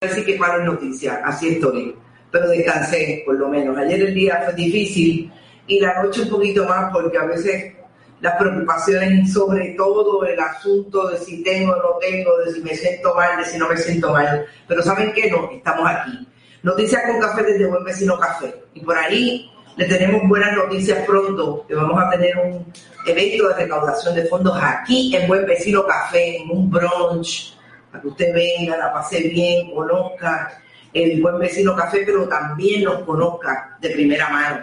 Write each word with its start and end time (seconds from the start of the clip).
decir 0.00 0.24
que 0.24 0.36
en 0.36 0.64
noticias, 0.64 1.20
así 1.24 1.48
estoy, 1.50 1.94
pero 2.30 2.48
descansé 2.48 3.22
por 3.26 3.34
lo 3.34 3.48
menos. 3.48 3.76
Ayer 3.76 4.00
el 4.00 4.14
día 4.14 4.40
fue 4.46 4.54
difícil 4.54 5.30
y 5.66 5.78
la 5.78 6.02
noche 6.02 6.22
un 6.22 6.30
poquito 6.30 6.64
más 6.64 6.90
porque 6.90 7.18
a 7.18 7.26
veces 7.26 7.74
las 8.22 8.36
preocupaciones 8.36 9.30
sobre 9.30 9.74
todo 9.76 10.24
el 10.24 10.40
asunto 10.40 11.06
de 11.08 11.18
si 11.18 11.42
tengo 11.42 11.72
o 11.72 11.76
no 11.76 11.98
tengo, 12.00 12.34
de 12.38 12.50
si 12.50 12.62
me 12.62 12.74
siento 12.74 13.14
mal, 13.14 13.36
de 13.36 13.44
si 13.44 13.58
no 13.58 13.68
me 13.68 13.76
siento 13.76 14.10
mal, 14.10 14.46
pero 14.66 14.82
¿saben 14.82 15.12
qué? 15.12 15.30
No, 15.30 15.50
estamos 15.50 15.86
aquí. 15.86 16.26
Noticias 16.62 17.02
con 17.06 17.20
café 17.20 17.42
desde 17.42 17.66
Buen 17.66 17.84
Vecino 17.84 18.18
Café. 18.18 18.54
Y 18.72 18.80
por 18.80 18.96
ahí 18.96 19.50
le 19.76 19.84
tenemos 19.84 20.26
buenas 20.26 20.56
noticias 20.56 21.04
pronto, 21.04 21.66
que 21.68 21.74
vamos 21.74 22.02
a 22.02 22.08
tener 22.08 22.38
un 22.38 22.64
evento 23.06 23.48
de 23.48 23.54
recaudación 23.54 24.14
de 24.14 24.24
fondos 24.24 24.58
aquí 24.62 25.14
en 25.14 25.28
Buen 25.28 25.44
Vecino 25.44 25.86
Café, 25.86 26.38
en 26.38 26.50
un 26.50 26.70
brunch, 26.70 27.59
para 27.90 28.02
que 28.02 28.08
usted 28.08 28.34
venga, 28.34 28.76
la 28.76 28.92
pase 28.92 29.20
bien, 29.28 29.74
conozca 29.74 30.62
el 30.92 31.20
Buen 31.22 31.38
Vecino 31.38 31.76
Café, 31.76 32.02
pero 32.04 32.28
también 32.28 32.84
nos 32.84 33.02
conozca 33.02 33.76
de 33.80 33.90
primera 33.90 34.28
mano 34.28 34.60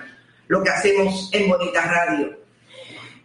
lo 0.48 0.64
que 0.64 0.70
hacemos 0.70 1.30
en 1.34 1.50
Bonita 1.50 1.82
Radio. 1.82 2.38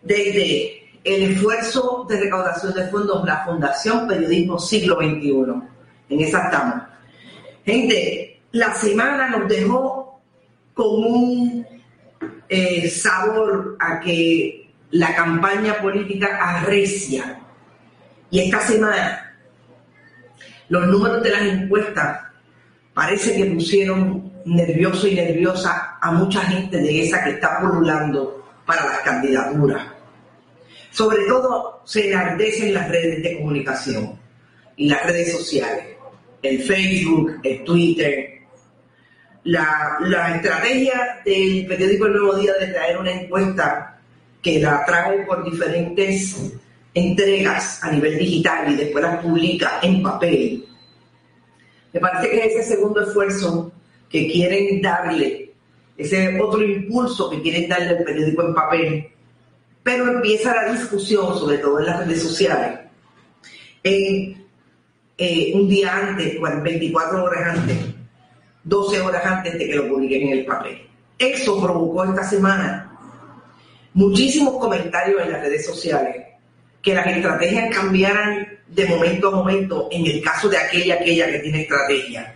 Desde 0.03 0.83
el 1.05 1.33
esfuerzo 1.33 2.07
de 2.09 2.21
recaudación 2.21 2.75
de 2.75 2.89
fondos, 2.89 3.25
la 3.25 3.45
Fundación 3.45 4.07
Periodismo 4.07 4.59
Siglo 4.59 4.97
XXI. 4.97 5.33
En 6.09 6.21
esa 6.21 6.45
estamos. 6.45 6.83
Gente, 7.65 8.41
la 8.53 8.75
semana 8.75 9.29
nos 9.29 9.49
dejó 9.49 10.21
con 10.75 11.05
un 11.05 11.67
eh, 12.49 12.89
sabor 12.89 13.77
a 13.79 14.01
que 14.01 14.71
la 14.91 15.15
campaña 15.15 15.81
política 15.81 16.39
arrecia. 16.41 17.41
Y 18.31 18.41
esta 18.41 18.61
semana 18.61 19.22
los 20.73 20.87
números 20.87 21.23
de 21.23 21.31
las 21.31 21.43
encuestas 21.43 22.23
parece 22.95 23.37
que 23.37 23.45
pusieron 23.45 24.33
nervioso 24.47 25.07
y 25.07 25.15
nerviosa 25.15 25.99
a 26.01 26.13
mucha 26.13 26.41
gente 26.41 26.79
de 26.79 27.03
esa 27.03 27.23
que 27.23 27.33
está 27.33 27.61
pululando 27.61 28.43
para 28.65 28.87
las 28.87 29.01
candidaturas. 29.01 29.87
Sobre 30.91 31.25
todo 31.27 31.83
se 31.85 32.11
enardecen 32.11 32.73
las 32.73 32.89
redes 32.89 33.23
de 33.23 33.37
comunicación 33.37 34.19
y 34.77 34.89
las 34.89 35.05
redes 35.05 35.33
sociales, 35.33 35.95
el 36.41 36.63
Facebook, 36.63 37.39
el 37.43 37.65
Twitter. 37.65 38.29
La, 39.45 39.99
la 40.01 40.37
estrategia 40.37 41.21
del 41.23 41.67
periódico 41.67 42.07
El 42.07 42.13
Nuevo 42.15 42.35
Día 42.37 42.55
de 42.59 42.69
traer 42.69 42.97
una 42.97 43.11
encuesta 43.11 44.01
que 44.41 44.59
la 44.59 44.87
trae 44.87 45.19
por 45.27 45.45
diferentes 45.45 46.55
entregas 46.95 47.83
a 47.83 47.91
nivel 47.91 48.19
digital 48.19 48.73
y 48.73 48.77
después 48.77 49.05
la 49.05 49.21
publica 49.21 49.81
en 49.83 50.03
papel. 50.03 50.65
Me 51.93 52.01
parece 52.01 52.31
que 52.31 52.47
ese 52.47 52.63
segundo 52.63 53.03
esfuerzo 53.03 53.73
que 54.09 54.31
quieren 54.31 54.81
darle, 54.81 55.53
ese 55.97 56.41
otro 56.41 56.63
impulso 56.63 57.31
que 57.31 57.43
quieren 57.43 57.69
darle 57.69 57.91
al 57.91 58.05
periódico 58.05 58.43
en 58.43 58.55
papel, 58.55 59.09
pero 59.83 60.11
empieza 60.13 60.55
la 60.55 60.73
discusión, 60.73 61.39
sobre 61.39 61.59
todo 61.59 61.81
en 61.81 61.87
las 61.87 62.01
redes 62.01 62.23
sociales, 62.23 62.81
en 63.83 64.47
eh, 65.19 65.53
un 65.55 65.69
día 65.69 65.97
antes, 65.97 66.41
24 66.41 67.25
horas 67.25 67.59
antes, 67.59 67.79
12 68.65 69.01
horas 69.01 69.25
antes 69.25 69.59
de 69.59 69.67
que 69.67 69.75
lo 69.75 69.89
publiquen 69.89 70.29
en 70.29 70.39
el 70.39 70.45
papel. 70.45 70.83
Eso 71.19 71.61
provocó 71.61 72.05
esta 72.05 72.25
semana 72.25 72.99
muchísimos 73.95 74.59
comentarios 74.59 75.23
en 75.23 75.33
las 75.33 75.43
redes 75.43 75.67
sociales, 75.67 76.27
que 76.83 76.95
las 76.95 77.07
estrategias 77.07 77.75
cambiaran 77.75 78.59
de 78.67 78.87
momento 78.87 79.29
a 79.29 79.31
momento 79.31 79.89
en 79.91 80.07
el 80.07 80.21
caso 80.23 80.49
de 80.49 80.59
aquella, 80.59 80.95
aquella 80.95 81.31
que 81.31 81.39
tiene 81.39 81.63
estrategia. 81.63 82.35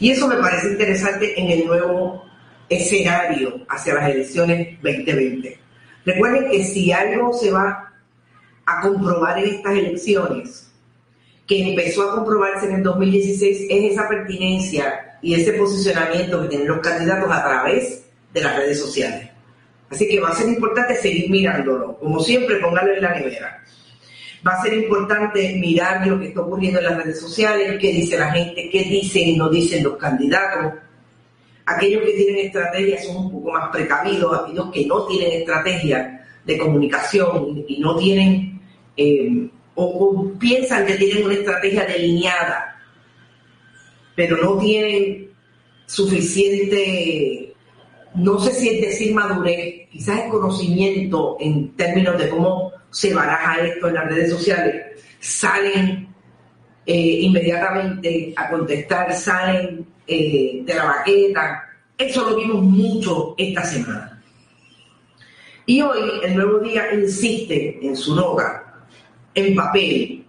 Y 0.00 0.10
eso 0.10 0.26
me 0.26 0.36
parece 0.36 0.68
interesante 0.68 1.40
en 1.40 1.50
el 1.50 1.66
nuevo 1.66 2.24
escenario 2.68 3.64
hacia 3.68 3.94
las 3.94 4.10
elecciones 4.10 4.76
2020. 4.82 5.58
Recuerden 6.04 6.50
que 6.50 6.64
si 6.64 6.92
algo 6.92 7.32
se 7.32 7.50
va 7.50 7.92
a 8.66 8.80
comprobar 8.80 9.38
en 9.38 9.54
estas 9.54 9.72
elecciones, 9.72 10.70
que 11.46 11.70
empezó 11.70 12.10
a 12.10 12.14
comprobarse 12.14 12.66
en 12.66 12.76
el 12.76 12.82
2016, 12.82 13.66
es 13.70 13.92
esa 13.92 14.08
pertinencia 14.08 15.18
y 15.22 15.34
ese 15.34 15.54
posicionamiento 15.54 16.42
que 16.42 16.48
tienen 16.48 16.68
los 16.68 16.80
candidatos 16.80 17.30
a 17.30 17.42
través 17.42 18.04
de 18.32 18.40
las 18.42 18.56
redes 18.56 18.78
sociales. 18.78 19.30
Así 19.90 20.08
que 20.08 20.20
va 20.20 20.28
a 20.28 20.34
ser 20.34 20.48
importante 20.48 20.94
seguir 20.96 21.30
mirándolo. 21.30 21.96
Como 21.98 22.20
siempre, 22.20 22.56
póngalo 22.56 22.94
en 22.94 23.02
la 23.02 23.14
nevera. 23.14 23.64
Va 24.46 24.52
a 24.52 24.62
ser 24.62 24.74
importante 24.74 25.56
mirar 25.56 26.06
lo 26.06 26.20
que 26.20 26.28
está 26.28 26.42
ocurriendo 26.42 26.78
en 26.78 26.84
las 26.84 26.96
redes 27.02 27.20
sociales, 27.20 27.78
qué 27.80 27.92
dice 27.92 28.18
la 28.18 28.30
gente, 28.30 28.68
qué 28.70 28.84
dicen 28.84 29.28
y 29.30 29.36
no 29.36 29.48
dicen 29.48 29.82
los 29.82 29.96
candidatos. 29.96 30.74
Aquellos 31.66 32.02
que 32.02 32.12
tienen 32.12 32.46
estrategia 32.46 33.02
son 33.02 33.16
un 33.16 33.32
poco 33.32 33.52
más 33.52 33.68
precavidos, 33.70 34.40
aquellos 34.40 34.70
que 34.70 34.86
no 34.86 35.06
tienen 35.06 35.40
estrategia 35.40 36.26
de 36.44 36.58
comunicación 36.58 37.64
y 37.66 37.80
no 37.80 37.96
tienen 37.96 38.60
eh, 38.96 39.48
o 39.74 40.32
piensan 40.38 40.86
que 40.86 40.94
tienen 40.94 41.24
una 41.24 41.34
estrategia 41.34 41.84
delineada, 41.84 42.80
pero 44.16 44.36
no 44.38 44.58
tienen 44.58 45.30
suficiente 45.86 47.47
no 48.18 48.38
sé 48.38 48.52
si 48.52 48.68
es 48.68 48.80
decir 48.80 49.14
madurez, 49.14 49.88
quizás 49.90 50.24
es 50.24 50.30
conocimiento 50.30 51.36
en 51.40 51.70
términos 51.76 52.18
de 52.18 52.28
cómo 52.28 52.72
se 52.90 53.14
baraja 53.14 53.60
esto 53.60 53.88
en 53.88 53.94
las 53.94 54.08
redes 54.08 54.30
sociales, 54.30 55.02
salen 55.20 56.08
eh, 56.84 57.20
inmediatamente 57.20 58.32
a 58.36 58.50
contestar, 58.50 59.14
salen 59.14 59.86
eh, 60.06 60.62
de 60.64 60.74
la 60.74 60.84
baqueta. 60.84 61.64
Eso 61.96 62.28
lo 62.28 62.36
vimos 62.36 62.62
mucho 62.62 63.34
esta 63.36 63.62
semana. 63.64 64.22
Y 65.66 65.82
hoy 65.82 65.98
el 66.22 66.34
nuevo 66.34 66.60
día 66.60 66.92
insiste 66.94 67.78
en 67.82 67.94
su 67.94 68.16
nota, 68.16 68.86
en 69.34 69.54
papel, 69.54 70.24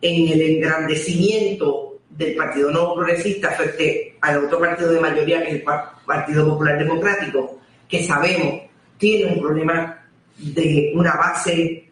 en 0.00 0.28
el 0.28 0.40
engrandecimiento 0.40 1.98
del 2.10 2.36
Partido 2.36 2.70
Nuevo 2.70 2.94
Progresista 2.94 3.50
frente 3.50 4.11
al 4.22 4.44
otro 4.44 4.60
partido 4.60 4.92
de 4.92 5.00
mayoría, 5.00 5.42
que 5.42 5.48
es 5.48 5.54
el 5.56 5.64
Partido 6.06 6.48
Popular 6.48 6.78
Democrático, 6.78 7.60
que 7.88 8.02
sabemos 8.04 8.62
tiene 8.96 9.32
un 9.32 9.40
problema 9.40 9.98
de 10.38 10.92
una 10.94 11.14
base 11.14 11.90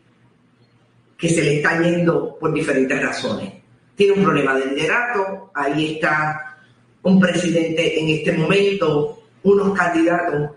que 1.18 1.28
se 1.28 1.42
le 1.42 1.56
está 1.56 1.80
yendo 1.82 2.38
por 2.38 2.52
diferentes 2.52 3.02
razones. 3.02 3.52
Tiene 3.96 4.12
un 4.14 4.22
problema 4.22 4.54
de 4.54 4.66
liderato, 4.66 5.50
ahí 5.54 5.94
está 5.94 6.56
un 7.02 7.20
presidente 7.20 8.00
en 8.00 8.08
este 8.08 8.32
momento, 8.32 9.22
unos 9.42 9.76
candidatos, 9.76 10.50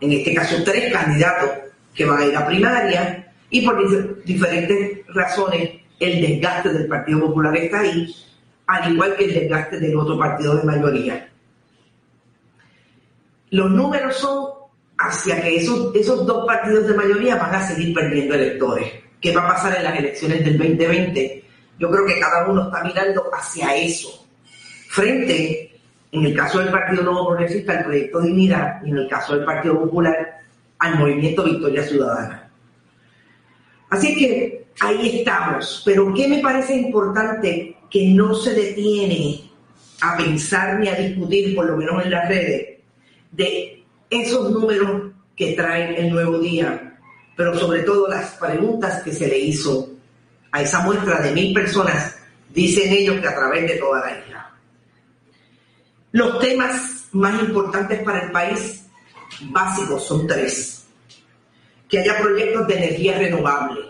en 0.00 0.12
este 0.12 0.34
caso 0.34 0.62
tres 0.64 0.92
candidatos 0.92 1.50
que 1.94 2.04
van 2.04 2.20
a 2.20 2.26
ir 2.26 2.36
a 2.36 2.46
primaria, 2.46 3.32
y 3.48 3.64
por 3.64 4.24
diferentes 4.24 5.06
razones 5.14 5.70
el 6.00 6.20
desgaste 6.20 6.72
del 6.72 6.88
Partido 6.88 7.20
Popular 7.20 7.56
está 7.56 7.80
ahí, 7.80 8.12
al 8.66 8.92
igual 8.92 9.16
que 9.16 9.24
el 9.26 9.34
desgaste 9.34 9.78
del 9.78 9.96
otro 9.96 10.18
partido 10.18 10.56
de 10.56 10.64
mayoría. 10.64 11.28
Los 13.50 13.70
números 13.70 14.16
son 14.16 14.46
hacia 14.98 15.40
que 15.40 15.56
esos, 15.56 15.94
esos 15.94 16.26
dos 16.26 16.46
partidos 16.46 16.86
de 16.88 16.94
mayoría 16.94 17.36
van 17.36 17.54
a 17.54 17.66
seguir 17.66 17.94
perdiendo 17.94 18.34
electores. 18.34 18.92
¿Qué 19.20 19.34
va 19.34 19.42
a 19.42 19.54
pasar 19.54 19.76
en 19.76 19.84
las 19.84 19.98
elecciones 19.98 20.44
del 20.44 20.58
2020? 20.58 21.44
Yo 21.78 21.90
creo 21.90 22.06
que 22.06 22.18
cada 22.18 22.48
uno 22.48 22.64
está 22.64 22.82
mirando 22.82 23.24
hacia 23.32 23.74
eso. 23.76 24.26
Frente, 24.88 25.78
en 26.12 26.24
el 26.24 26.34
caso 26.34 26.58
del 26.58 26.70
Partido 26.70 27.02
Nuevo 27.02 27.28
Progresista, 27.28 27.78
al 27.78 27.84
Proyecto 27.84 28.20
Dignidad, 28.20 28.80
y 28.84 28.90
en 28.90 28.98
el 28.98 29.08
caso 29.08 29.36
del 29.36 29.44
Partido 29.44 29.78
Popular, 29.80 30.40
al 30.78 30.98
Movimiento 30.98 31.44
Victoria 31.44 31.82
Ciudadana. 31.82 32.50
Así 33.90 34.16
que 34.16 34.66
ahí 34.80 35.18
estamos. 35.18 35.82
Pero 35.84 36.12
¿qué 36.14 36.28
me 36.28 36.40
parece 36.40 36.74
importante 36.74 37.75
que 37.90 38.08
no 38.08 38.34
se 38.34 38.54
detiene 38.54 39.50
a 40.00 40.16
pensar 40.16 40.78
ni 40.78 40.88
a 40.88 40.94
discutir, 40.94 41.54
por 41.54 41.66
lo 41.66 41.76
menos 41.76 42.04
en 42.04 42.10
las 42.10 42.28
redes, 42.28 42.78
de 43.32 43.84
esos 44.10 44.50
números 44.50 45.12
que 45.34 45.52
traen 45.52 45.94
el 45.96 46.10
nuevo 46.10 46.38
día, 46.38 46.98
pero 47.36 47.58
sobre 47.58 47.82
todo 47.82 48.08
las 48.08 48.30
preguntas 48.34 49.02
que 49.02 49.12
se 49.12 49.28
le 49.28 49.38
hizo 49.38 49.90
a 50.52 50.62
esa 50.62 50.80
muestra 50.80 51.20
de 51.20 51.32
mil 51.32 51.52
personas, 51.52 52.16
dicen 52.52 52.92
ellos 52.92 53.20
que 53.20 53.28
a 53.28 53.34
través 53.34 53.68
de 53.68 53.76
toda 53.76 54.00
la 54.00 54.18
isla. 54.18 54.50
Los 56.12 56.38
temas 56.38 57.08
más 57.12 57.42
importantes 57.42 58.02
para 58.02 58.24
el 58.24 58.32
país 58.32 58.86
básicos 59.50 60.06
son 60.06 60.26
tres. 60.26 60.86
Que 61.88 62.00
haya 62.00 62.18
proyectos 62.18 62.66
de 62.66 62.78
energía 62.78 63.18
renovable. 63.18 63.82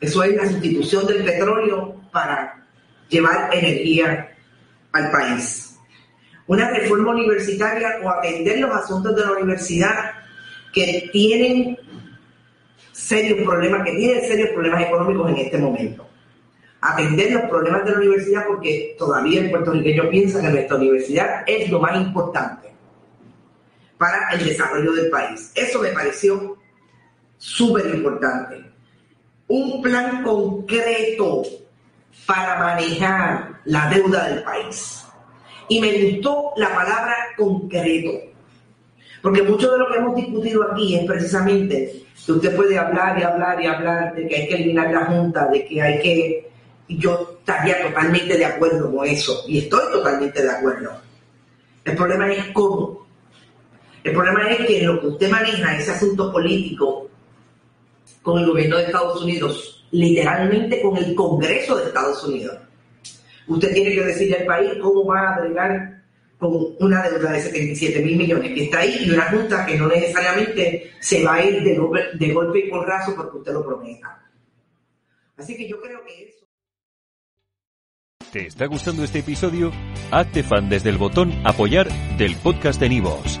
Eso 0.00 0.22
es 0.22 0.34
la 0.34 0.48
sustitución 0.48 1.06
del 1.06 1.24
petróleo 1.24 2.00
para 2.12 2.65
llevar 3.08 3.54
energía 3.54 4.34
al 4.92 5.10
país. 5.10 5.78
Una 6.46 6.70
reforma 6.70 7.12
universitaria 7.12 7.98
o 8.02 8.08
atender 8.08 8.60
los 8.60 8.70
asuntos 8.70 9.16
de 9.16 9.22
la 9.22 9.32
universidad 9.32 10.12
que 10.72 11.08
tienen 11.12 11.76
serios 12.92 13.40
problemas, 13.44 13.84
que 13.84 13.96
tienen 13.96 14.24
serios 14.28 14.50
problemas 14.50 14.82
económicos 14.82 15.30
en 15.30 15.36
este 15.36 15.58
momento. 15.58 16.02
atender 16.78 17.32
los 17.32 17.50
problemas 17.50 17.84
de 17.84 17.90
la 17.90 17.96
universidad 17.96 18.46
porque 18.46 18.94
todavía 18.96 19.40
el 19.40 19.50
puertorriqueño 19.50 20.08
piensa 20.08 20.40
que 20.40 20.50
nuestra 20.50 20.76
universidad 20.76 21.42
es 21.44 21.68
lo 21.68 21.80
más 21.80 21.96
importante 21.96 22.68
para 23.98 24.28
el 24.32 24.44
desarrollo 24.44 24.92
del 24.92 25.10
país. 25.10 25.50
Eso 25.54 25.80
me 25.80 25.88
pareció 25.88 26.56
súper 27.38 27.86
importante. 27.92 28.62
Un 29.48 29.82
plan 29.82 30.22
concreto 30.22 31.42
para 32.24 32.58
manejar 32.58 33.60
la 33.64 33.88
deuda 33.90 34.28
del 34.28 34.42
país. 34.42 35.04
Y 35.68 35.80
me 35.80 35.92
gustó 35.92 36.52
la 36.56 36.72
palabra 36.74 37.14
concreto, 37.36 38.10
porque 39.20 39.42
mucho 39.42 39.72
de 39.72 39.78
lo 39.78 39.88
que 39.88 39.98
hemos 39.98 40.14
discutido 40.14 40.62
aquí 40.70 40.94
es 40.94 41.04
precisamente 41.04 42.06
que 42.24 42.32
usted 42.32 42.56
puede 42.56 42.78
hablar 42.78 43.18
y 43.18 43.22
hablar 43.22 43.60
y 43.60 43.66
hablar 43.66 44.14
de 44.14 44.26
que 44.26 44.36
hay 44.36 44.48
que 44.48 44.54
eliminar 44.54 44.92
la 44.92 45.06
Junta, 45.06 45.46
de 45.48 45.64
que 45.64 45.82
hay 45.82 46.00
que... 46.00 46.50
Yo 46.88 47.38
estaría 47.38 47.82
totalmente 47.82 48.36
de 48.36 48.44
acuerdo 48.44 48.94
con 48.94 49.06
eso, 49.06 49.42
y 49.48 49.58
estoy 49.58 49.92
totalmente 49.92 50.42
de 50.42 50.50
acuerdo. 50.50 50.92
El 51.84 51.96
problema 51.96 52.32
es 52.32 52.46
cómo. 52.52 53.06
El 54.04 54.12
problema 54.12 54.48
es 54.50 54.66
que 54.66 54.82
lo 54.82 55.00
que 55.00 55.06
usted 55.08 55.30
maneja, 55.30 55.76
ese 55.76 55.90
asunto 55.90 56.32
político, 56.32 57.08
con 58.22 58.38
el 58.38 58.46
gobierno 58.46 58.76
de 58.76 58.84
Estados 58.84 59.22
Unidos, 59.22 59.75
literalmente 59.90 60.80
con 60.80 60.96
el 60.96 61.14
Congreso 61.14 61.76
de 61.76 61.84
Estados 61.86 62.22
Unidos. 62.24 62.58
Usted 63.46 63.72
tiene 63.72 63.94
que 63.94 64.04
decirle 64.04 64.38
al 64.38 64.46
país 64.46 64.72
cómo 64.80 65.06
va 65.06 65.34
a 65.34 65.40
bregar 65.40 66.02
con 66.38 66.76
una 66.80 67.08
deuda 67.08 67.32
de 67.32 67.40
77 67.40 68.02
mil 68.02 68.16
millones 68.16 68.52
que 68.52 68.64
está 68.64 68.80
ahí 68.80 69.04
y 69.04 69.10
una 69.10 69.30
junta 69.30 69.64
que 69.64 69.76
no 69.76 69.88
necesariamente 69.88 70.92
se 71.00 71.24
va 71.24 71.34
a 71.34 71.44
ir 71.44 71.62
de 71.62 71.76
golpe, 71.76 72.02
de 72.14 72.32
golpe 72.32 72.58
y 72.58 72.70
porrazo 72.70 73.14
porque 73.16 73.38
usted 73.38 73.52
lo 73.52 73.64
prometa. 73.64 74.22
Así 75.36 75.56
que 75.56 75.68
yo 75.68 75.80
creo 75.80 76.04
que 76.04 76.24
eso. 76.24 76.46
¿Te 78.32 78.46
está 78.46 78.66
gustando 78.66 79.04
este 79.04 79.20
episodio? 79.20 79.72
Hazte 80.10 80.42
fan 80.42 80.68
desde 80.68 80.90
el 80.90 80.98
botón 80.98 81.32
Apoyar 81.44 81.88
del 82.18 82.36
podcast 82.36 82.80
de 82.80 82.88
Nivos. 82.88 83.40